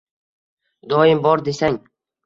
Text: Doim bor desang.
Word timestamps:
Doim 0.95 1.23
bor 1.29 1.47
desang. 1.51 1.81